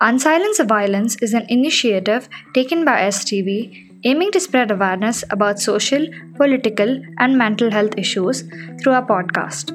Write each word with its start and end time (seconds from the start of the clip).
Unsilence 0.00 0.64
Violence 0.64 1.16
is 1.20 1.34
an 1.34 1.44
initiative 1.48 2.28
taken 2.54 2.84
by 2.84 3.00
STV 3.00 4.00
aiming 4.04 4.30
to 4.30 4.38
spread 4.38 4.70
awareness 4.70 5.24
about 5.30 5.58
social, 5.58 6.06
political, 6.36 7.02
and 7.18 7.36
mental 7.36 7.68
health 7.68 7.98
issues 7.98 8.44
through 8.80 8.92
our 8.92 9.04
podcast. 9.04 9.70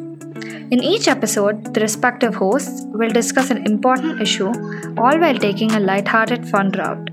In 0.71 0.81
each 0.81 1.09
episode, 1.09 1.73
the 1.73 1.81
respective 1.81 2.35
hosts 2.35 2.83
will 2.93 3.09
discuss 3.09 3.49
an 3.51 3.65
important 3.65 4.21
issue, 4.21 4.47
all 4.97 5.19
while 5.19 5.37
taking 5.37 5.73
a 5.73 5.81
light-hearted 5.81 6.47
fun 6.47 6.71
route. 6.71 7.09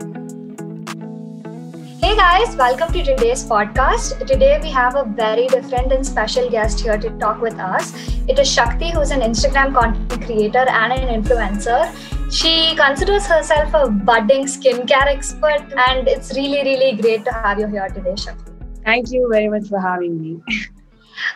Hey 2.01 2.15
guys, 2.15 2.55
welcome 2.55 2.93
to 2.93 3.03
today's 3.03 3.43
podcast. 3.43 4.25
Today 4.25 4.61
we 4.63 4.71
have 4.71 4.95
a 4.95 5.03
very 5.05 5.49
different 5.49 5.91
and 5.91 6.07
special 6.07 6.49
guest 6.49 6.79
here 6.79 6.97
to 6.97 7.11
talk 7.19 7.41
with 7.41 7.59
us. 7.59 7.93
It 8.29 8.39
is 8.39 8.49
Shakti, 8.49 8.93
who's 8.93 9.11
an 9.11 9.21
Instagram 9.21 9.75
content 9.75 10.25
creator 10.25 10.65
and 10.69 10.93
an 10.93 11.21
influencer. 11.21 11.93
She 12.31 12.77
considers 12.77 13.27
herself 13.27 13.75
a 13.75 13.91
budding 13.91 14.45
skincare 14.45 15.07
expert, 15.07 15.65
and 15.89 16.07
it's 16.07 16.33
really, 16.37 16.63
really 16.63 16.97
great 17.01 17.25
to 17.25 17.33
have 17.33 17.59
you 17.59 17.67
here 17.67 17.89
today, 17.89 18.15
Shakti. 18.15 18.53
Thank 18.85 19.11
you 19.11 19.29
very 19.29 19.49
much 19.49 19.69
for 19.69 19.81
having 19.81 20.21
me. 20.21 20.41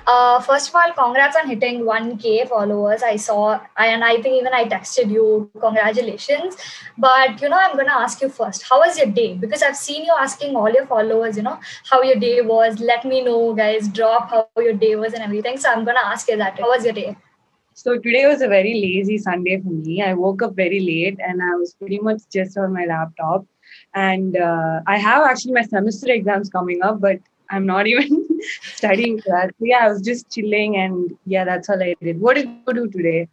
Uh, 0.06 0.40
first 0.40 0.70
of 0.70 0.74
all, 0.76 0.92
congrats 0.92 1.36
on 1.36 1.46
hitting 1.46 1.82
1K 1.84 2.48
followers. 2.48 3.02
I 3.02 3.16
saw, 3.16 3.60
and 3.76 4.02
I 4.02 4.14
think 4.22 4.40
even 4.40 4.54
I 4.54 4.64
texted 4.64 5.10
you, 5.10 5.50
congratulations. 5.60 6.56
But, 6.96 7.42
you 7.42 7.50
know, 7.50 7.58
I'm 7.60 7.74
going 7.74 7.88
to 7.88 7.94
ask 7.94 8.22
you 8.22 8.30
first, 8.30 8.66
how 8.66 8.78
was 8.80 8.96
your 8.96 9.08
day? 9.08 9.34
Because 9.34 9.62
I've 9.62 9.76
seen 9.76 10.06
you 10.06 10.14
asking 10.18 10.56
all 10.56 10.70
your 10.70 10.86
followers, 10.86 11.36
you 11.36 11.42
know, 11.42 11.58
how 11.90 12.02
your 12.02 12.16
day 12.16 12.40
was. 12.40 12.80
Let 12.80 13.04
me 13.04 13.22
know, 13.22 13.52
guys, 13.54 13.88
drop 13.88 14.30
how 14.30 14.48
your 14.56 14.72
day 14.72 14.96
was 14.96 15.12
and 15.12 15.22
everything. 15.22 15.58
So 15.58 15.68
I'm 15.70 15.84
going 15.84 15.96
to 15.96 16.06
ask 16.06 16.28
you 16.28 16.38
that. 16.38 16.58
How 16.58 16.68
was 16.68 16.84
your 16.84 16.94
day? 16.94 17.16
So 17.76 17.98
today 17.98 18.24
was 18.26 18.40
a 18.40 18.46
very 18.46 18.74
lazy 18.74 19.18
Sunday 19.18 19.60
for 19.60 19.68
me. 19.68 20.00
I 20.00 20.14
woke 20.14 20.42
up 20.42 20.54
very 20.54 20.78
late 20.78 21.18
and 21.18 21.42
I 21.42 21.56
was 21.56 21.74
pretty 21.74 21.98
much 21.98 22.22
just 22.32 22.56
on 22.56 22.72
my 22.72 22.84
laptop. 22.84 23.46
And 23.94 24.36
uh, 24.36 24.80
I 24.86 24.96
have 24.96 25.24
actually 25.24 25.54
my 25.54 25.62
semester 25.62 26.12
exams 26.12 26.48
coming 26.48 26.82
up, 26.82 27.00
but 27.00 27.18
I'm 27.50 27.66
not 27.66 27.86
even 27.92 28.28
studying 28.62 29.20
for 29.20 29.30
that. 29.30 29.50
So 29.58 29.64
yeah, 29.64 29.86
I 29.86 29.88
was 29.88 30.02
just 30.02 30.30
chilling 30.30 30.76
and 30.76 31.18
yeah, 31.26 31.44
that's 31.44 31.68
all 31.68 31.82
I 31.82 31.96
did. 32.00 32.20
What 32.20 32.36
did 32.36 32.48
you 32.48 32.74
do 32.74 32.88
today? 32.88 33.28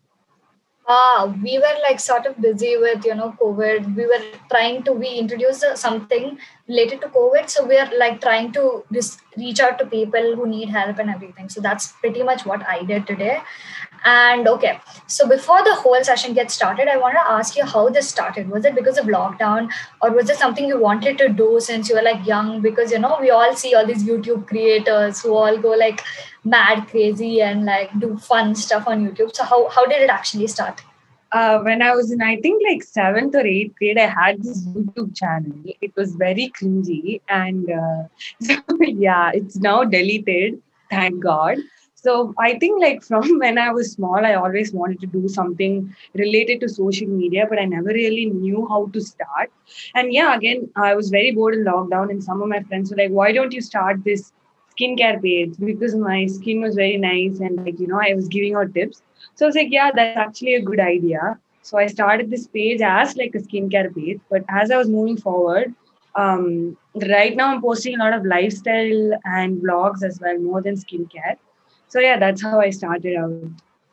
Uh, 0.88 1.32
we 1.44 1.60
were 1.60 1.78
like 1.88 2.00
sort 2.00 2.26
of 2.26 2.36
busy 2.42 2.76
with 2.76 3.06
you 3.06 3.14
know 3.14 3.34
covid 3.40 3.96
we 3.96 4.06
were 4.12 4.24
trying 4.50 4.82
to 4.84 4.92
we 4.92 5.10
introduced 5.20 5.64
something 5.76 6.38
related 6.68 7.00
to 7.00 7.08
covid 7.18 7.48
so 7.48 7.66
we 7.66 7.78
are 7.78 7.90
like 8.00 8.20
trying 8.20 8.52
to 8.52 8.84
just 8.92 9.22
reach 9.38 9.60
out 9.60 9.78
to 9.80 9.86
people 9.86 10.36
who 10.36 10.48
need 10.48 10.70
help 10.70 10.98
and 11.00 11.10
everything 11.10 11.50
so 11.50 11.62
that's 11.62 11.94
pretty 12.04 12.24
much 12.24 12.46
what 12.46 12.66
i 12.68 12.84
did 12.84 13.08
today 13.08 13.40
and 14.04 14.48
okay, 14.48 14.80
so 15.06 15.28
before 15.28 15.64
the 15.64 15.76
whole 15.76 16.04
session 16.04 16.34
gets 16.34 16.56
started, 16.56 16.88
I 16.88 16.98
want 16.98 17.14
to 17.14 17.32
ask 17.32 17.56
you 17.56 17.64
how 17.64 17.90
this 17.90 18.10
started. 18.10 18.50
Was 18.50 18.66
it 18.66 18.74
because 18.74 18.98
of 18.98 19.06
lockdown, 19.06 19.70
or 20.02 20.12
was 20.12 20.30
it 20.30 20.38
something 20.38 20.68
you 20.68 20.80
wanted 20.80 21.20
to 21.20 21.30
do 21.30 21.60
since 21.60 21.88
you 21.88 21.96
were 21.96 22.02
like 22.02 22.26
young? 22.26 22.62
Because 22.62 22.92
you 22.92 22.98
know, 22.98 23.18
we 23.22 23.30
all 23.30 23.56
see 23.56 23.76
all 23.76 23.86
these 23.86 24.04
YouTube 24.04 24.48
creators 24.48 25.22
who 25.22 25.36
all 25.36 25.56
go 25.58 25.70
like 25.70 26.02
mad 26.44 26.88
crazy 26.88 27.42
and 27.42 27.66
like 27.66 27.92
do 28.00 28.18
fun 28.18 28.56
stuff 28.56 28.88
on 28.88 29.08
YouTube. 29.08 29.36
So 29.36 29.44
how 29.44 29.70
how 29.70 29.86
did 29.86 30.02
it 30.02 30.10
actually 30.10 30.48
start? 30.48 30.82
Uh, 31.32 31.60
when 31.62 31.82
I 31.82 31.96
was 31.96 32.12
in, 32.12 32.22
I 32.22 32.36
think 32.42 32.62
like 32.68 32.84
seventh 32.84 33.36
or 33.36 33.46
eighth 33.46 33.76
grade, 33.78 33.98
I 33.98 34.08
had 34.08 34.44
this 34.44 34.66
YouTube 34.66 35.16
channel. 35.16 35.54
It 35.82 35.96
was 35.96 36.16
very 36.16 36.52
cringy, 36.60 37.22
and 37.30 37.72
uh, 37.72 38.04
so 38.42 38.56
yeah, 38.82 39.32
it's 39.34 39.58
now 39.58 39.84
deleted. 39.84 40.62
Thank 40.90 41.24
God 41.24 41.58
so 42.04 42.34
i 42.46 42.50
think 42.60 42.82
like 42.84 43.04
from 43.10 43.40
when 43.44 43.58
i 43.64 43.70
was 43.78 43.92
small 43.94 44.28
i 44.32 44.34
always 44.34 44.74
wanted 44.80 45.00
to 45.04 45.10
do 45.16 45.28
something 45.38 45.80
related 46.24 46.62
to 46.62 46.70
social 46.76 47.08
media 47.22 47.48
but 47.50 47.64
i 47.64 47.66
never 47.74 47.96
really 48.02 48.26
knew 48.26 48.68
how 48.74 48.82
to 48.94 49.02
start 49.02 49.52
and 49.96 50.14
yeah 50.14 50.36
again 50.36 50.68
i 50.90 50.94
was 51.02 51.10
very 51.18 51.32
bored 51.40 51.56
in 51.56 51.66
lockdown 51.72 52.10
and 52.10 52.24
some 52.30 52.42
of 52.42 52.54
my 52.56 52.62
friends 52.64 52.92
were 52.92 53.02
like 53.04 53.18
why 53.20 53.32
don't 53.32 53.60
you 53.60 53.62
start 53.70 54.04
this 54.04 54.32
skincare 54.74 55.22
page 55.22 55.54
because 55.64 55.96
my 55.96 56.26
skin 56.26 56.62
was 56.62 56.76
very 56.76 56.98
nice 56.98 57.40
and 57.40 57.66
like 57.66 57.80
you 57.80 57.88
know 57.88 58.02
i 58.02 58.14
was 58.14 58.28
giving 58.28 58.56
out 58.56 58.74
tips. 58.74 59.02
So 59.36 59.46
i 59.46 59.48
was 59.48 59.56
like 59.56 59.72
yeah 59.72 59.92
that's 59.96 60.18
actually 60.18 60.56
a 60.56 60.62
good 60.62 60.80
idea. 60.80 61.38
So 61.62 61.78
i 61.78 61.88
started 61.88 62.30
this 62.30 62.48
page 62.48 62.82
as 62.82 63.16
like 63.18 63.36
a 63.36 63.40
skincare 63.40 63.94
page 63.96 64.20
but 64.30 64.44
as 64.50 64.72
i 64.72 64.78
was 64.78 64.90
moving 64.90 65.18
forward 65.18 65.74
um, 66.16 66.78
right 67.10 67.36
now 67.36 67.54
i'm 67.54 67.62
posting 67.62 67.96
a 67.96 68.04
lot 68.04 68.14
of 68.14 68.26
lifestyle 68.26 69.12
and 69.26 69.62
vlogs 69.62 70.04
as 70.04 70.20
well 70.22 70.38
more 70.40 70.62
than 70.62 70.76
skincare. 70.76 71.38
So 71.88 72.00
yeah 72.00 72.18
that's 72.20 72.42
how 72.42 72.60
i 72.60 72.70
started 72.70 73.18
out. 73.18 73.44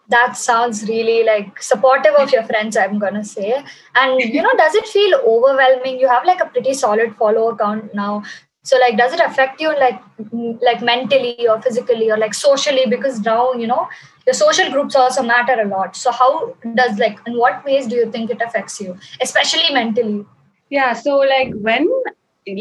That 0.08 0.36
sounds 0.36 0.88
really 0.88 1.22
like 1.24 1.62
supportive 1.62 2.14
of 2.18 2.32
your 2.32 2.42
friends 2.44 2.76
i'm 2.76 2.98
gonna 2.98 3.24
say. 3.24 3.62
And 3.94 4.20
you 4.20 4.42
know 4.42 4.52
does 4.56 4.74
it 4.74 4.86
feel 4.86 5.18
overwhelming? 5.34 5.98
You 6.00 6.08
have 6.08 6.24
like 6.24 6.40
a 6.40 6.46
pretty 6.46 6.74
solid 6.74 7.14
follow 7.16 7.50
account 7.50 7.94
now 7.94 8.22
so 8.68 8.78
like 8.84 8.96
does 9.00 9.12
it 9.16 9.20
affect 9.26 9.60
you 9.64 9.70
like 9.80 10.00
like 10.68 10.82
mentally 10.82 11.48
or 11.48 11.60
physically 11.66 12.10
or 12.10 12.18
like 12.24 12.34
socially 12.34 12.84
because 12.94 13.20
now 13.20 13.52
you 13.52 13.66
know 13.66 13.88
your 14.26 14.34
social 14.34 14.70
groups 14.72 14.96
also 15.02 15.22
matter 15.22 15.56
a 15.62 15.68
lot 15.68 15.96
so 15.96 16.12
how 16.20 16.32
does 16.80 16.98
like 16.98 17.18
in 17.26 17.38
what 17.44 17.64
ways 17.64 17.86
do 17.86 17.96
you 17.96 18.10
think 18.16 18.30
it 18.36 18.42
affects 18.48 18.80
you 18.80 18.96
especially 19.28 19.72
mentally 19.72 20.24
yeah 20.70 20.92
so 20.92 21.16
like 21.34 21.54
when 21.68 21.88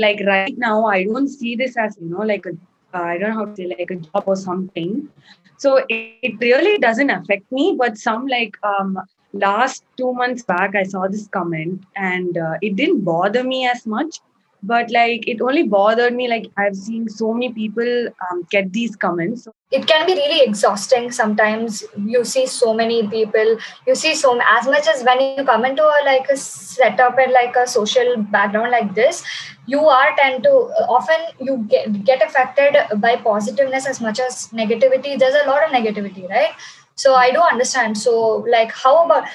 like 0.05 0.21
right 0.25 0.57
now 0.57 0.85
i 0.85 1.03
don't 1.03 1.29
see 1.29 1.55
this 1.55 1.77
as 1.77 1.97
you 1.99 2.09
know 2.09 2.25
like 2.33 2.45
a 2.45 2.57
uh, 2.93 3.01
I 3.03 3.17
don't 3.17 3.31
know 3.31 3.35
how 3.39 3.45
to 3.45 3.55
say 3.55 3.67
like 3.67 3.91
a 3.91 3.95
job 3.95 4.23
or 4.25 4.35
something. 4.35 5.09
So 5.57 5.77
it, 5.89 6.17
it 6.21 6.39
really 6.39 6.77
doesn't 6.77 7.09
affect 7.09 7.51
me. 7.51 7.75
But 7.77 7.97
some 7.97 8.27
like 8.27 8.57
um, 8.63 8.99
last 9.33 9.83
two 9.97 10.13
months 10.13 10.43
back, 10.43 10.75
I 10.75 10.83
saw 10.83 11.07
this 11.07 11.27
comment 11.27 11.83
and 11.95 12.37
uh, 12.37 12.55
it 12.61 12.75
didn't 12.75 13.03
bother 13.03 13.43
me 13.43 13.67
as 13.67 13.85
much. 13.85 14.19
But 14.67 14.91
like 14.91 15.27
it 15.27 15.41
only 15.41 15.63
bothered 15.63 16.13
me 16.13 16.27
like 16.27 16.47
I've 16.57 16.75
seen 16.75 17.09
so 17.09 17.33
many 17.33 17.51
people 17.53 18.07
um, 18.29 18.45
get 18.51 18.71
these 18.73 18.95
comments. 18.95 19.47
It 19.71 19.87
can 19.87 20.05
be 20.05 20.13
really 20.13 20.41
exhausting 20.47 21.11
sometimes. 21.11 21.83
You 21.97 22.23
see 22.23 22.45
so 22.45 22.73
many 22.73 23.07
people. 23.07 23.57
You 23.85 23.95
see 23.95 24.15
so 24.15 24.39
as 24.57 24.65
much 24.65 24.87
as 24.87 25.03
when 25.03 25.21
you 25.21 25.43
come 25.43 25.65
into 25.65 25.83
a 25.83 25.99
like 26.05 26.29
a 26.29 26.37
setup 26.37 27.17
and 27.17 27.31
like 27.31 27.55
a 27.55 27.67
social 27.67 28.17
background 28.37 28.71
like 28.71 28.93
this, 28.95 29.23
you 29.67 29.85
are 29.99 30.15
tend 30.17 30.43
to 30.43 30.49
often 30.97 31.25
you 31.39 31.57
get, 31.69 32.03
get 32.05 32.23
affected 32.23 32.77
by 33.01 33.15
positiveness 33.17 33.85
as 33.85 34.01
much 34.01 34.19
as 34.19 34.47
negativity 34.61 35.19
there's 35.19 35.35
a 35.43 35.47
lot 35.47 35.63
of 35.63 35.71
negativity 35.71 36.27
right 36.29 36.53
so 36.97 37.13
i 37.15 37.31
don't 37.31 37.51
understand. 37.53 37.97
So 37.97 38.13
like 38.51 38.71
how 38.71 39.05
about 39.05 39.27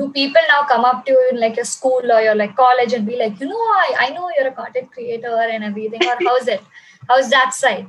do 0.00 0.10
people 0.10 0.42
now 0.48 0.64
come 0.66 0.84
up 0.84 1.04
to 1.06 1.12
you 1.12 1.28
in 1.32 1.40
like 1.40 1.58
a 1.58 1.64
school 1.64 2.12
or 2.16 2.20
your 2.20 2.34
like 2.34 2.56
college 2.56 2.92
and 2.92 3.06
be 3.06 3.16
like 3.16 3.40
you 3.40 3.48
know 3.48 3.64
i, 3.80 3.94
I 4.04 4.10
know 4.10 4.30
you're 4.36 4.48
a 4.48 4.52
content 4.52 4.92
creator 4.92 5.36
and 5.54 5.64
everything 5.64 6.02
or 6.04 6.16
how's 6.28 6.48
it? 6.48 6.62
How's 7.08 7.30
that 7.30 7.52
side? 7.54 7.86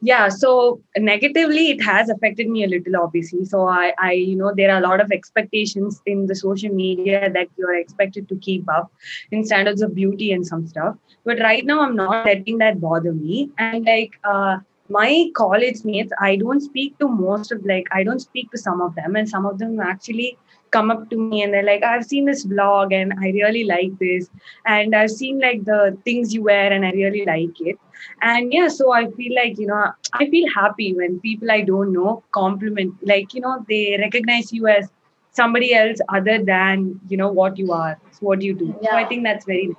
Yeah 0.00 0.28
so 0.28 0.80
negatively 0.96 1.70
it 1.70 1.82
has 1.88 2.08
affected 2.08 2.48
me 2.48 2.64
a 2.64 2.66
little 2.66 2.96
obviously. 3.00 3.44
So 3.44 3.68
i 3.68 3.92
i 3.98 4.10
you 4.12 4.34
know 4.34 4.52
there 4.56 4.72
are 4.72 4.78
a 4.78 4.86
lot 4.86 5.00
of 5.04 5.12
expectations 5.12 6.02
in 6.06 6.26
the 6.26 6.34
social 6.34 6.74
media 6.74 7.30
that 7.38 7.48
you 7.56 7.68
are 7.68 7.76
expected 7.76 8.28
to 8.30 8.36
keep 8.48 8.68
up 8.78 8.92
in 9.30 9.44
standards 9.44 9.86
of 9.88 9.94
beauty 9.94 10.32
and 10.32 10.44
some 10.44 10.66
stuff. 10.66 10.96
But 11.24 11.38
right 11.38 11.64
now 11.64 11.80
i'm 11.86 11.96
not 12.02 12.26
letting 12.26 12.58
that 12.58 12.80
bother 12.80 13.12
me. 13.12 13.48
And 13.58 13.84
like 13.92 14.20
uh 14.24 14.58
my 14.88 15.30
college 15.34 15.84
mates 15.84 16.12
i 16.20 16.36
don't 16.36 16.60
speak 16.60 16.98
to 16.98 17.08
most 17.08 17.52
of 17.52 17.64
like 17.64 17.86
i 17.92 18.02
don't 18.02 18.20
speak 18.20 18.50
to 18.50 18.58
some 18.58 18.80
of 18.80 18.94
them 18.94 19.16
and 19.16 19.28
some 19.28 19.46
of 19.46 19.58
them 19.58 19.78
actually 19.80 20.36
come 20.70 20.90
up 20.90 21.08
to 21.10 21.16
me 21.16 21.42
and 21.42 21.52
they're 21.52 21.62
like 21.62 21.82
i've 21.82 22.04
seen 22.04 22.24
this 22.24 22.44
vlog 22.46 22.92
and 22.92 23.12
i 23.20 23.30
really 23.30 23.64
like 23.64 23.96
this 23.98 24.30
and 24.66 24.94
i've 24.94 25.10
seen 25.10 25.38
like 25.38 25.64
the 25.64 25.96
things 26.04 26.34
you 26.34 26.42
wear 26.42 26.72
and 26.72 26.84
i 26.84 26.90
really 26.92 27.24
like 27.26 27.60
it 27.60 27.78
and 28.22 28.52
yeah 28.52 28.68
so 28.68 28.92
i 28.92 29.10
feel 29.12 29.34
like 29.34 29.58
you 29.58 29.66
know 29.66 29.92
i 30.14 30.28
feel 30.30 30.48
happy 30.54 30.94
when 30.94 31.20
people 31.20 31.50
i 31.50 31.60
don't 31.60 31.92
know 31.92 32.22
compliment 32.32 32.94
like 33.02 33.34
you 33.34 33.40
know 33.40 33.64
they 33.68 33.96
recognize 34.00 34.52
you 34.52 34.66
as 34.66 34.90
somebody 35.30 35.74
else 35.74 35.98
other 36.08 36.42
than 36.42 36.98
you 37.08 37.16
know 37.16 37.30
what 37.30 37.56
you 37.58 37.72
are 37.72 37.98
what 38.20 38.42
you 38.42 38.54
do 38.54 38.74
yeah. 38.80 38.90
so 38.90 38.96
i 38.96 39.04
think 39.04 39.22
that's 39.24 39.44
very 39.44 39.76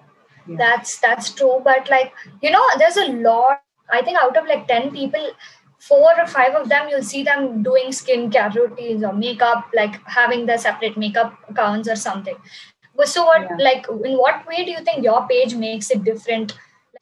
yeah. 0.48 0.56
that's 0.57 1.00
that's 1.00 1.30
true 1.31 1.62
but 1.63 1.89
like 1.89 2.13
you 2.42 2.51
know 2.51 2.63
there's 2.77 2.98
a 2.98 3.12
lot 3.30 3.62
i 3.91 4.01
think 4.01 4.18
out 4.18 4.35
of 4.38 4.45
like 4.45 4.68
10 4.68 4.91
people 4.91 5.30
four 5.80 6.12
or 6.19 6.27
five 6.27 6.56
of 6.56 6.69
them 6.69 6.89
you'll 6.89 7.03
see 7.03 7.24
them 7.24 7.62
doing 7.63 7.88
skincare 7.88 8.53
routines 8.56 9.03
or 9.03 9.13
makeup 9.13 9.65
like 9.74 9.95
having 10.07 10.45
their 10.45 10.57
separate 10.57 10.97
makeup 10.97 11.33
accounts 11.50 11.89
or 11.89 11.95
something 11.95 12.38
But 12.97 13.09
so 13.12 13.21
what 13.25 13.41
yeah. 13.41 13.57
like 13.65 13.88
in 14.07 14.18
what 14.18 14.45
way 14.47 14.63
do 14.65 14.71
you 14.71 14.81
think 14.88 15.03
your 15.03 15.27
page 15.27 15.56
makes 15.56 15.91
it 15.91 16.03
different 16.03 16.53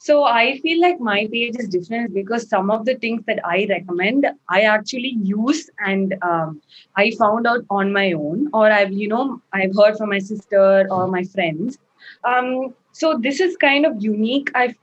so 0.03 0.23
I 0.23 0.57
feel 0.61 0.81
like 0.81 0.99
my 0.99 1.27
page 1.31 1.57
is 1.59 1.67
different 1.69 2.15
because 2.15 2.49
some 2.49 2.71
of 2.71 2.85
the 2.85 2.95
things 2.95 3.21
that 3.27 3.39
I 3.45 3.67
recommend, 3.69 4.25
I 4.49 4.61
actually 4.61 5.15
use 5.21 5.69
and 5.77 6.15
um, 6.23 6.59
I 6.95 7.11
found 7.19 7.45
out 7.45 7.63
on 7.69 7.93
my 7.93 8.13
own, 8.13 8.49
or 8.51 8.71
I've 8.71 8.91
you 8.91 9.07
know 9.07 9.39
I've 9.53 9.75
heard 9.75 9.97
from 9.97 10.09
my 10.09 10.17
sister 10.17 10.87
or 10.89 11.07
my 11.07 11.23
friends. 11.23 11.77
Um, 12.23 12.73
so 12.93 13.15
this 13.19 13.39
is 13.39 13.55
kind 13.57 13.85
of 13.85 14.03
unique. 14.03 14.49
I 14.55 14.73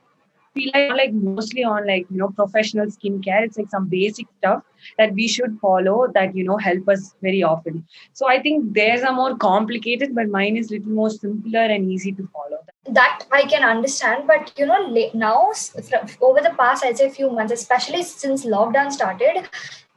feel 0.59 0.71
like 0.75 0.97
like 1.01 1.13
mostly 1.13 1.65
on 1.73 1.87
like 1.91 2.07
you 2.11 2.19
know 2.23 2.29
professional 2.41 2.93
skincare. 2.97 3.45
It's 3.49 3.59
like 3.59 3.71
some 3.77 3.89
basic 3.95 4.27
stuff 4.39 4.63
that 4.99 5.15
we 5.21 5.29
should 5.37 5.59
follow 5.61 5.99
that 6.19 6.37
you 6.41 6.45
know 6.51 6.59
help 6.67 6.89
us 6.97 7.15
very 7.29 7.43
often. 7.43 7.85
So 8.13 8.29
I 8.35 8.41
think 8.43 8.75
theirs 8.75 9.03
are 9.03 9.15
more 9.21 9.37
complicated, 9.37 10.15
but 10.21 10.29
mine 10.37 10.57
is 10.57 10.71
little 10.71 10.99
more 11.01 11.11
simpler 11.11 11.67
and 11.79 11.91
easy 11.97 12.13
to 12.21 12.29
follow. 12.33 12.61
That 13.01 13.27
I 13.33 13.43
can 13.55 13.65
understand, 13.71 14.27
but 14.27 14.53
you 14.59 14.67
know 14.67 14.79
now 15.15 15.39
over 16.21 16.41
the 16.49 16.55
past 16.63 16.85
I'd 16.85 16.99
say 16.99 17.11
few 17.11 17.31
months, 17.31 17.53
especially 17.53 18.03
since 18.03 18.47
lockdown 18.47 18.93
started, 18.93 19.49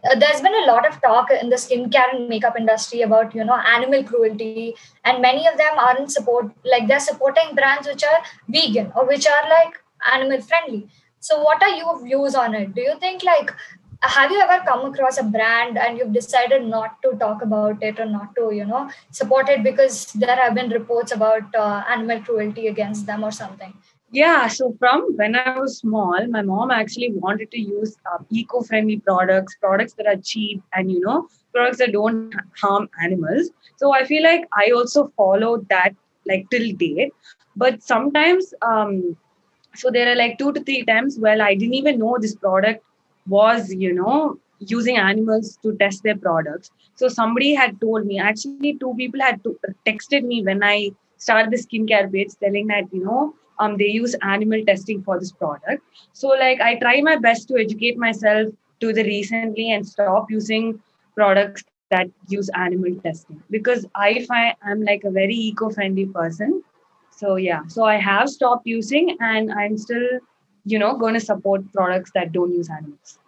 uh, 0.03 0.15
there's 0.17 0.41
been 0.41 0.55
a 0.63 0.65
lot 0.65 0.87
of 0.87 0.99
talk 1.01 1.29
in 1.31 1.49
the 1.49 1.55
skincare 1.55 2.13
and 2.13 2.27
makeup 2.27 2.55
industry 2.57 3.01
about 3.01 3.35
you 3.35 3.43
know 3.43 3.59
animal 3.75 4.03
cruelty 4.03 4.75
and 5.05 5.21
many 5.21 5.47
of 5.47 5.57
them 5.57 5.77
aren't 5.77 6.11
support 6.11 6.51
like 6.65 6.87
they're 6.87 7.05
supporting 7.11 7.53
brands 7.55 7.87
which 7.87 8.03
are 8.03 8.19
vegan 8.49 8.91
or 8.95 9.07
which 9.07 9.27
are 9.27 9.49
like 9.49 9.80
animal 10.13 10.41
friendly 10.41 10.87
so 11.19 11.41
what 11.41 11.61
are 11.61 11.75
your 11.75 12.03
views 12.03 12.35
on 12.35 12.53
it 12.55 12.73
do 12.75 12.81
you 12.81 12.97
think 12.99 13.23
like 13.23 13.53
have 14.03 14.31
you 14.31 14.39
ever 14.39 14.63
come 14.65 14.85
across 14.85 15.19
a 15.19 15.23
brand 15.23 15.77
and 15.77 15.97
you've 15.97 16.13
decided 16.13 16.65
not 16.65 16.99
to 17.03 17.11
talk 17.17 17.43
about 17.43 17.81
it 17.83 17.99
or 17.99 18.05
not 18.05 18.35
to 18.35 18.51
you 18.51 18.65
know 18.65 18.89
support 19.11 19.49
it 19.49 19.63
because 19.63 20.05
there 20.13 20.35
have 20.35 20.55
been 20.55 20.69
reports 20.69 21.11
about 21.11 21.43
uh, 21.55 21.83
animal 21.87 22.19
cruelty 22.21 22.67
against 22.67 23.05
them 23.05 23.23
or 23.23 23.31
something 23.31 23.73
yeah, 24.13 24.47
so 24.49 24.75
from 24.77 25.15
when 25.15 25.35
I 25.37 25.57
was 25.57 25.77
small, 25.77 26.27
my 26.27 26.41
mom 26.41 26.69
actually 26.69 27.13
wanted 27.13 27.49
to 27.51 27.59
use 27.59 27.95
uh, 28.11 28.17
eco-friendly 28.29 28.99
products, 28.99 29.55
products 29.61 29.93
that 29.93 30.05
are 30.05 30.17
cheap, 30.17 30.61
and 30.73 30.91
you 30.91 30.99
know, 30.99 31.29
products 31.53 31.77
that 31.77 31.93
don't 31.93 32.35
harm 32.61 32.89
animals. 33.01 33.51
So 33.77 33.93
I 33.93 34.03
feel 34.03 34.21
like 34.21 34.43
I 34.53 34.71
also 34.71 35.13
followed 35.15 35.67
that 35.69 35.95
like 36.27 36.45
till 36.51 36.73
date. 36.73 37.13
But 37.55 37.81
sometimes, 37.81 38.53
um, 38.61 39.15
so 39.75 39.89
there 39.89 40.11
are 40.11 40.15
like 40.15 40.37
two 40.37 40.51
to 40.53 40.63
three 40.63 40.83
times 40.83 41.17
well 41.19 41.41
I 41.41 41.55
didn't 41.55 41.75
even 41.75 41.99
know 41.99 42.17
this 42.19 42.35
product 42.35 42.83
was, 43.27 43.73
you 43.73 43.93
know, 43.93 44.37
using 44.59 44.97
animals 44.97 45.57
to 45.63 45.75
test 45.77 46.03
their 46.03 46.17
products. 46.17 46.71
So 46.95 47.07
somebody 47.07 47.53
had 47.53 47.79
told 47.81 48.05
me. 48.05 48.19
Actually, 48.19 48.77
two 48.77 48.93
people 48.95 49.19
had 49.19 49.43
to, 49.43 49.57
texted 49.87 50.23
me 50.23 50.43
when 50.43 50.63
I 50.63 50.91
started 51.17 51.51
the 51.51 51.57
skincare 51.57 52.11
page, 52.11 52.29
telling 52.41 52.67
that 52.67 52.85
you 52.91 53.03
know 53.03 53.33
um, 53.59 53.77
they 53.77 53.87
use 53.87 54.15
animal 54.21 54.63
testing 54.65 55.03
for 55.03 55.19
this 55.19 55.31
product. 55.31 55.83
So 56.13 56.29
like 56.29 56.61
I 56.61 56.75
try 56.75 57.01
my 57.01 57.15
best 57.15 57.47
to 57.49 57.57
educate 57.57 57.97
myself 57.97 58.53
to 58.81 58.93
the 58.93 59.03
recently 59.03 59.71
and 59.71 59.87
stop 59.87 60.29
using 60.29 60.79
products 61.15 61.63
that 61.91 62.07
use 62.29 62.49
animal 62.55 62.95
testing 63.03 63.41
because 63.49 63.85
I 63.95 64.25
find 64.25 64.55
I'm 64.63 64.83
like 64.83 65.03
a 65.03 65.11
very 65.11 65.35
eco-friendly 65.35 66.05
person. 66.07 66.63
So 67.21 67.35
yeah, 67.35 67.61
so 67.67 67.83
I 67.83 67.97
have 67.97 68.29
stopped 68.29 68.65
using 68.65 69.15
and 69.19 69.51
I'm 69.53 69.77
still, 69.77 70.07
you 70.65 70.79
know, 70.79 70.97
going 70.97 71.13
to 71.13 71.19
support 71.19 71.71
products 71.71 72.09
that 72.15 72.31
don't 72.31 72.51
use 72.51 72.67
animals. 72.67 73.19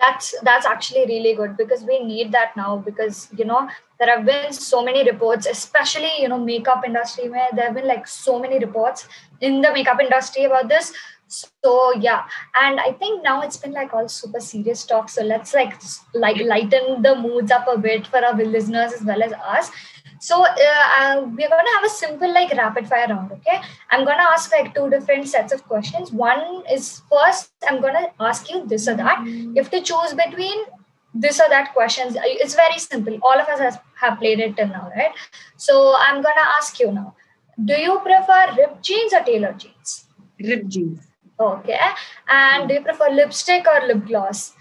That's 0.00 0.34
that's 0.42 0.66
actually 0.66 1.06
really 1.06 1.34
good 1.36 1.56
because 1.56 1.84
we 1.84 2.00
need 2.02 2.32
that 2.32 2.56
now 2.56 2.78
because 2.78 3.28
you 3.38 3.44
know 3.44 3.68
there 4.00 4.10
have 4.16 4.24
been 4.26 4.52
so 4.52 4.82
many 4.84 5.04
reports 5.08 5.46
especially 5.46 6.10
you 6.22 6.28
know 6.32 6.38
makeup 6.46 6.82
industry 6.84 7.28
where 7.28 7.46
there 7.52 7.66
have 7.66 7.76
been 7.76 7.86
like 7.86 8.08
so 8.08 8.40
many 8.40 8.58
reports 8.58 9.06
in 9.40 9.60
the 9.60 9.72
makeup 9.72 10.00
industry 10.00 10.44
about 10.50 10.68
this. 10.68 10.92
So 11.28 11.94
yeah. 12.08 12.24
And 12.64 12.80
i 12.80 12.90
think 13.04 13.22
now 13.22 13.40
it's 13.42 13.56
been 13.56 13.78
like 13.80 13.94
all 13.94 14.08
super 14.08 14.40
serious 14.40 14.84
talk. 14.84 15.08
So 15.08 15.22
let's 15.22 15.54
like 15.54 15.80
like 16.26 16.44
lighten 16.54 17.02
the 17.02 17.14
moods 17.14 17.52
up 17.52 17.72
a 17.76 17.78
bit 17.88 18.08
for 18.08 18.26
our 18.32 18.44
listeners 18.58 19.00
as 19.00 19.10
well 19.12 19.22
as 19.30 19.40
us 19.56 19.74
so 20.22 20.44
uh, 20.44 20.84
uh, 20.98 21.22
we're 21.36 21.48
going 21.52 21.66
to 21.68 21.72
have 21.74 21.84
a 21.84 21.88
simple 21.88 22.32
like 22.32 22.52
rapid 22.52 22.88
fire 22.88 23.08
round. 23.08 23.32
Okay, 23.32 23.60
I'm 23.90 24.04
going 24.04 24.18
to 24.18 24.28
ask 24.34 24.52
like 24.52 24.72
two 24.72 24.88
different 24.88 25.26
sets 25.28 25.52
of 25.52 25.64
questions. 25.64 26.12
One 26.12 26.62
is 26.70 27.02
first, 27.10 27.50
I'm 27.68 27.80
going 27.80 27.94
to 27.94 28.08
ask 28.20 28.48
you 28.48 28.64
this 28.64 28.86
or 28.86 28.94
that. 28.94 29.26
You 29.26 29.54
have 29.56 29.70
to 29.72 29.80
choose 29.80 30.14
between 30.14 30.60
this 31.12 31.40
or 31.40 31.48
that 31.48 31.72
questions. 31.72 32.16
It's 32.20 32.54
very 32.54 32.78
simple. 32.78 33.18
All 33.24 33.40
of 33.40 33.48
us 33.48 33.58
has, 33.58 33.78
have 33.96 34.20
played 34.20 34.38
it 34.38 34.56
till 34.56 34.68
now, 34.68 34.92
right? 34.96 35.10
So 35.56 35.96
I'm 35.98 36.22
going 36.22 36.36
to 36.36 36.48
ask 36.56 36.78
you 36.78 36.92
now. 36.92 37.16
Do 37.64 37.74
you 37.74 37.98
prefer 37.98 38.54
ripped 38.56 38.82
jeans 38.84 39.12
or 39.12 39.24
tailored 39.24 39.58
jeans? 39.58 40.06
Ripped 40.38 40.68
jeans. 40.68 41.00
Okay. 41.40 41.80
And 42.28 42.68
do 42.68 42.74
you 42.74 42.82
prefer 42.82 43.10
lipstick 43.10 43.66
or 43.66 43.88
lip 43.88 44.06
gloss? 44.06 44.54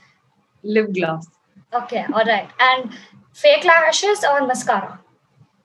Lip 0.63 0.91
gloss. 0.91 1.27
Okay. 1.71 2.03
All 2.11 2.25
right. 2.25 2.49
And 2.59 2.91
fake 3.31 3.63
lashes 3.63 4.23
or 4.23 4.47
mascara? 4.47 4.99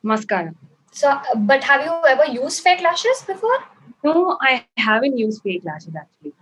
Mascara. 0.06 0.54
So, 0.92 1.20
but 1.36 1.64
have 1.64 1.84
you 1.84 1.92
ever 2.08 2.26
used 2.32 2.60
fake 2.62 2.80
lashes 2.80 3.22
before? 3.26 3.58
No, 4.04 4.38
I 4.40 4.64
haven't 4.76 5.18
used 5.18 5.42
fake 5.42 5.64
lashes 5.64 5.94
actually. 5.94 6.32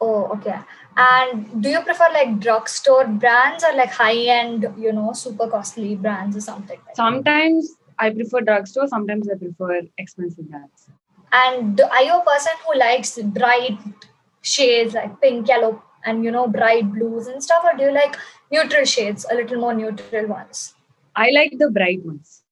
Oh, 0.00 0.26
okay. 0.34 0.58
And 0.96 1.62
do 1.62 1.70
you 1.70 1.80
prefer 1.80 2.06
like 2.12 2.38
drugstore 2.40 3.06
brands 3.06 3.64
or 3.64 3.74
like 3.74 3.90
high 3.90 4.18
end, 4.40 4.66
you 4.78 4.92
know, 4.92 5.12
super 5.12 5.48
costly 5.48 5.94
brands 5.96 6.36
or 6.36 6.40
something? 6.40 6.78
Like 6.86 6.96
sometimes 6.96 7.72
I 7.98 8.10
prefer 8.10 8.40
drugstore, 8.42 8.86
sometimes 8.88 9.28
I 9.28 9.36
prefer 9.36 9.82
expensive 9.96 10.48
brands. 10.50 10.88
And 11.32 11.80
are 11.80 12.02
you 12.02 12.14
a 12.18 12.24
person 12.24 12.52
who 12.66 12.78
likes 12.78 13.18
bright 13.18 13.78
shades 14.42 14.94
like 14.94 15.20
pink, 15.20 15.48
yellow, 15.48 15.82
and 16.04 16.24
you 16.24 16.30
know, 16.30 16.46
bright 16.46 16.90
blues 16.92 17.26
and 17.26 17.42
stuff, 17.42 17.64
or 17.64 17.76
do 17.76 17.84
you 17.84 17.92
like 17.92 18.16
neutral 18.52 18.84
shades, 18.84 19.26
a 19.30 19.34
little 19.34 19.60
more 19.60 19.74
neutral 19.74 20.26
ones? 20.26 20.74
I 21.16 21.30
like 21.30 21.58
the 21.58 21.70
bright 21.70 22.04
ones. 22.04 22.42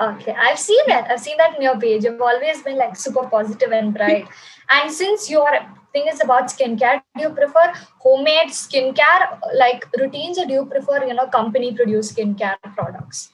Okay, 0.00 0.32
I've 0.32 0.58
seen 0.58 0.84
that. 0.88 1.08
I've 1.10 1.20
seen 1.20 1.36
that 1.36 1.54
in 1.56 1.62
your 1.62 1.78
page. 1.78 2.04
You've 2.04 2.20
always 2.20 2.62
been 2.62 2.76
like 2.76 2.96
super 2.96 3.28
positive 3.28 3.70
and 3.70 3.94
bright. 3.94 4.26
and 4.68 4.90
since 4.90 5.30
your 5.30 5.48
thing 5.92 6.08
is 6.08 6.20
about 6.20 6.46
skincare, 6.46 7.00
do 7.16 7.22
you 7.22 7.30
prefer 7.30 7.72
homemade 7.98 8.48
skincare 8.48 9.38
like 9.54 9.86
routines, 9.96 10.38
or 10.38 10.46
do 10.46 10.54
you 10.54 10.66
prefer 10.66 11.04
you 11.04 11.14
know 11.14 11.28
company 11.28 11.72
produced 11.74 12.16
skincare 12.16 12.56
products? 12.74 13.30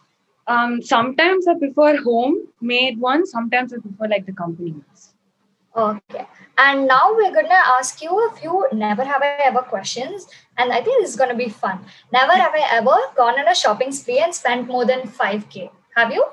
Um, 0.46 0.82
sometimes 0.82 1.48
I 1.48 1.54
prefer 1.54 1.96
homemade 2.02 3.00
ones. 3.00 3.30
Sometimes 3.30 3.72
I 3.72 3.78
prefer 3.78 4.08
like 4.08 4.26
the 4.26 4.32
company 4.32 4.72
ones. 4.72 5.14
Okay. 5.74 6.26
And 6.58 6.86
now 6.88 7.14
we're 7.14 7.32
gonna 7.32 7.62
ask 7.78 8.02
you 8.02 8.10
a 8.26 8.36
few 8.36 8.66
never 8.72 9.04
have 9.04 9.22
I 9.22 9.28
ever 9.44 9.60
questions, 9.60 10.26
and 10.58 10.72
I 10.72 10.82
think 10.82 11.00
this 11.00 11.10
is 11.10 11.16
gonna 11.16 11.34
be 11.34 11.48
fun. 11.48 11.78
Never 12.12 12.32
have 12.32 12.52
I 12.52 12.68
ever 12.72 12.98
gone 13.16 13.40
on 13.40 13.48
a 13.48 13.54
shopping 13.54 13.92
spree 13.92 14.18
and 14.18 14.34
spent 14.34 14.66
more 14.66 14.84
than 14.84 15.06
five 15.06 15.48
k. 15.48 15.70
Have 15.96 16.12
you? 16.12 16.24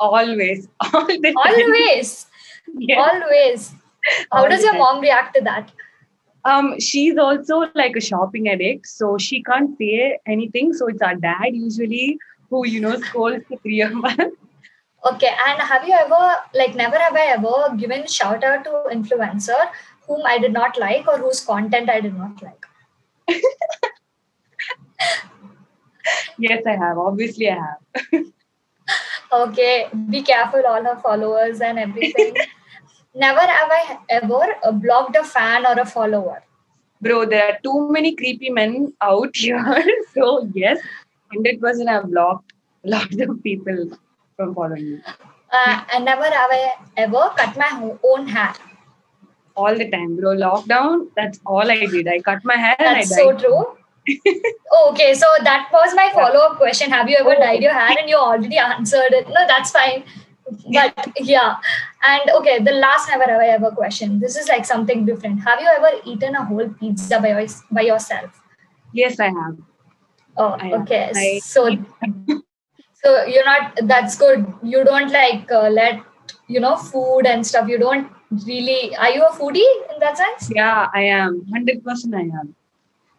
Always 0.00 0.66
all 0.80 1.06
the 1.06 1.34
always? 1.36 2.26
Always. 2.96 3.72
How 4.32 4.48
does 4.48 4.62
your 4.62 4.74
mom 4.78 5.00
react 5.00 5.34
to 5.36 5.42
that? 5.42 5.70
Um 6.44 6.80
she's 6.80 7.18
also 7.18 7.64
like 7.74 7.96
a 7.96 8.00
shopping 8.00 8.48
addict 8.48 8.86
so 8.86 9.16
she 9.18 9.42
can't 9.42 9.76
say 9.78 10.18
anything. 10.26 10.72
So 10.72 10.86
it's 10.88 11.02
our 11.02 11.14
dad 11.14 11.50
usually 11.52 12.18
who 12.48 12.66
you 12.66 12.80
know 12.80 12.98
scolds 13.00 13.44
the 13.50 13.56
three 13.58 13.82
of 13.82 14.04
us. 14.04 14.30
Okay 15.10 15.34
and 15.48 15.62
have 15.72 15.86
you 15.86 15.94
ever 15.98 16.24
like 16.54 16.74
never 16.74 16.98
have 16.98 17.14
i 17.14 17.26
ever 17.36 17.76
given 17.76 18.06
shout 18.06 18.42
out 18.44 18.64
to 18.64 18.82
influencer 18.96 19.60
whom 20.06 20.26
i 20.32 20.38
did 20.38 20.52
not 20.52 20.78
like 20.78 21.06
or 21.12 21.18
whose 21.18 21.40
content 21.52 21.88
i 21.90 22.00
did 22.00 22.16
not 22.16 22.42
like? 22.42 22.66
Yes 26.38 26.66
i 26.66 26.76
have. 26.76 26.98
Obviously 26.98 27.50
i 27.50 27.54
have 27.54 28.24
okay 29.32 29.88
be 30.08 30.22
careful 30.22 30.62
all 30.66 30.82
her 30.82 30.96
followers 30.96 31.60
and 31.60 31.78
everything. 31.78 32.34
Never 33.14 33.40
have 33.40 33.70
i 33.72 33.98
ever 34.08 34.72
blocked 34.72 35.16
a 35.16 35.24
fan 35.24 35.66
or 35.66 35.80
a 35.80 35.84
follower. 35.84 36.42
Bro 37.00 37.26
there 37.26 37.44
are 37.48 37.58
too 37.62 37.88
many 37.90 38.14
creepy 38.14 38.50
men 38.50 38.92
out 39.00 39.36
here. 39.36 39.84
So 40.14 40.48
yes 40.54 40.78
100% 41.34 41.88
i've 41.88 42.10
blocked 42.10 42.52
lots 42.84 43.20
of 43.20 43.42
people 43.42 43.90
from 44.36 44.54
following 44.54 44.92
me. 44.92 45.02
Uh, 45.52 45.84
and 45.92 46.04
never 46.04 46.24
have 46.24 46.50
i 46.58 46.72
ever 46.96 47.30
cut 47.36 47.56
my 47.56 47.96
own 48.04 48.28
hair. 48.28 48.54
All 49.56 49.74
the 49.76 49.90
time 49.90 50.16
bro. 50.16 50.36
Lockdown 50.36 51.08
that's 51.16 51.40
all 51.44 51.70
i 51.70 51.86
did. 51.86 52.08
I 52.08 52.20
cut 52.20 52.44
my 52.44 52.56
hair 52.56 52.76
and 52.78 52.88
I 52.88 52.92
dyed. 52.94 53.02
that's 53.02 53.14
so 53.16 53.36
true 53.36 53.66
okay, 54.88 55.14
so 55.14 55.26
that 55.42 55.68
was 55.72 55.94
my 55.94 56.10
follow 56.12 56.40
up 56.40 56.56
question. 56.56 56.90
Have 56.90 57.08
you 57.08 57.16
ever 57.20 57.34
oh. 57.36 57.40
dyed 57.40 57.62
your 57.62 57.72
hair? 57.72 57.96
And 57.98 58.08
you 58.08 58.16
already 58.16 58.58
answered 58.58 59.12
it. 59.12 59.28
No, 59.28 59.46
that's 59.46 59.70
fine. 59.70 60.04
But 60.72 61.12
yeah. 61.20 61.56
And 62.06 62.30
okay, 62.38 62.62
the 62.62 62.72
last 62.72 63.08
never 63.08 63.24
have 63.24 63.40
I 63.40 63.48
ever 63.48 63.70
question. 63.70 64.20
This 64.20 64.36
is 64.36 64.48
like 64.48 64.64
something 64.64 65.04
different. 65.04 65.40
Have 65.40 65.60
you 65.60 65.68
ever 65.68 65.90
eaten 66.04 66.34
a 66.34 66.44
whole 66.44 66.68
pizza 66.68 67.20
by, 67.20 67.46
by 67.70 67.82
yourself? 67.82 68.42
Yes, 68.92 69.20
I 69.20 69.26
have. 69.26 69.58
Oh, 70.36 70.56
I 70.58 70.72
okay. 70.72 71.06
Have. 71.06 71.16
I 71.16 71.38
so, 71.42 71.76
so 72.94 73.24
you're 73.24 73.44
not, 73.44 73.78
that's 73.84 74.16
good. 74.16 74.52
You 74.62 74.84
don't 74.84 75.12
like 75.12 75.50
uh, 75.52 75.68
let, 75.68 76.00
you 76.48 76.60
know, 76.60 76.76
food 76.76 77.26
and 77.26 77.46
stuff. 77.46 77.68
You 77.68 77.78
don't 77.78 78.10
really, 78.46 78.96
are 78.96 79.10
you 79.10 79.24
a 79.24 79.32
foodie 79.32 79.70
in 79.92 80.00
that 80.00 80.16
sense? 80.16 80.50
Yeah, 80.54 80.88
I 80.94 81.02
am. 81.02 81.44
100% 81.52 82.14
I 82.14 82.20
am. 82.20 82.56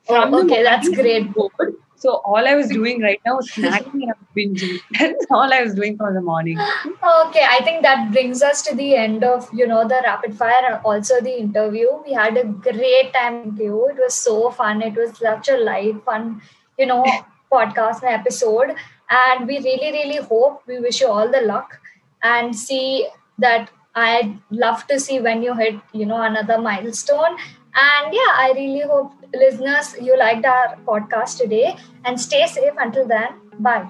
Oh, 0.09 0.43
okay, 0.43 0.63
that's 0.63 0.89
great. 0.89 1.33
Bored, 1.33 1.75
so 2.01 2.19
all 2.25 2.47
I 2.47 2.55
was 2.55 2.67
doing 2.67 2.99
right 3.01 3.21
now 3.23 3.35
was 3.35 3.47
snacking 3.51 4.05
and 4.09 4.15
binging. 4.35 4.79
That's 4.99 5.25
all 5.29 5.53
I 5.53 5.61
was 5.61 5.75
doing 5.75 5.97
for 5.97 6.11
the 6.11 6.19
morning. 6.19 6.57
Okay, 6.57 7.45
I 7.47 7.59
think 7.63 7.83
that 7.83 8.11
brings 8.11 8.41
us 8.41 8.63
to 8.63 8.75
the 8.75 8.95
end 8.95 9.23
of 9.23 9.47
you 9.53 9.67
know 9.67 9.87
the 9.87 10.01
rapid 10.03 10.35
fire 10.35 10.65
and 10.69 10.79
also 10.83 11.21
the 11.21 11.37
interview. 11.39 11.89
We 12.03 12.13
had 12.13 12.37
a 12.37 12.45
great 12.45 13.13
time 13.13 13.45
with 13.45 13.59
you. 13.59 13.87
It 13.89 13.97
was 13.97 14.15
so 14.15 14.49
fun. 14.49 14.81
It 14.81 14.95
was 14.95 15.15
such 15.19 15.49
a 15.49 15.57
live, 15.57 16.03
fun, 16.03 16.41
you 16.79 16.87
know, 16.87 17.05
podcast 17.51 18.01
and 18.01 18.15
episode. 18.19 18.73
And 19.11 19.47
we 19.47 19.59
really, 19.59 19.91
really 19.91 20.25
hope 20.25 20.63
we 20.65 20.79
wish 20.79 21.01
you 21.01 21.07
all 21.07 21.29
the 21.29 21.41
luck 21.41 21.79
and 22.23 22.55
see 22.55 23.07
that 23.37 23.69
I'd 23.93 24.39
love 24.49 24.87
to 24.87 24.99
see 24.99 25.19
when 25.19 25.43
you 25.43 25.53
hit, 25.53 25.75
you 25.93 26.07
know, 26.07 26.21
another 26.21 26.59
milestone. 26.59 27.37
And 27.73 28.13
yeah, 28.13 28.33
I 28.35 28.53
really 28.55 28.81
hope 28.81 29.13
listeners 29.33 29.95
you 30.01 30.17
liked 30.17 30.45
our 30.45 30.75
podcast 30.85 31.37
today 31.37 31.75
and 32.05 32.19
stay 32.19 32.45
safe 32.47 32.73
until 32.77 33.07
then. 33.07 33.29
Bye. 33.59 33.87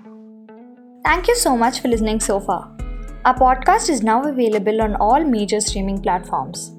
Thank 1.03 1.27
you 1.27 1.35
so 1.35 1.57
much 1.57 1.79
for 1.79 1.87
listening 1.87 2.19
so 2.19 2.39
far. 2.39 2.77
Our 3.25 3.35
podcast 3.35 3.89
is 3.89 4.03
now 4.03 4.23
available 4.23 4.81
on 4.81 4.95
all 4.95 5.23
major 5.23 5.59
streaming 5.61 6.01
platforms. 6.01 6.71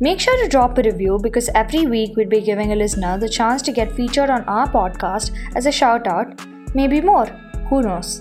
Make 0.00 0.20
sure 0.20 0.36
to 0.42 0.48
drop 0.48 0.76
a 0.76 0.82
review 0.82 1.18
because 1.22 1.48
every 1.54 1.86
week 1.86 2.16
we'll 2.16 2.28
be 2.28 2.40
giving 2.40 2.72
a 2.72 2.76
listener 2.76 3.16
the 3.16 3.28
chance 3.28 3.62
to 3.62 3.72
get 3.72 3.92
featured 3.92 4.28
on 4.28 4.42
our 4.44 4.68
podcast 4.68 5.30
as 5.54 5.66
a 5.66 5.72
shout 5.72 6.06
out, 6.06 6.40
maybe 6.74 7.00
more, 7.00 7.26
who 7.70 7.82
knows. 7.82 8.20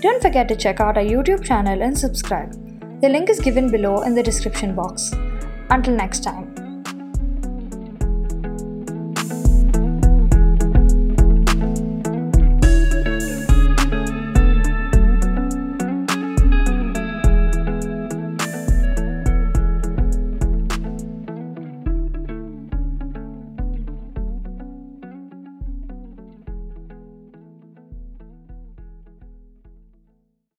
Don't 0.00 0.22
forget 0.22 0.48
to 0.48 0.56
check 0.56 0.80
out 0.80 0.96
our 0.96 1.02
YouTube 1.02 1.44
channel 1.44 1.82
and 1.82 1.98
subscribe. 1.98 2.52
The 3.00 3.08
link 3.08 3.28
is 3.30 3.40
given 3.40 3.70
below 3.70 4.02
in 4.02 4.14
the 4.14 4.22
description 4.22 4.74
box. 4.74 5.12
Until 5.70 5.94
next 5.94 6.22
time. 6.22 6.57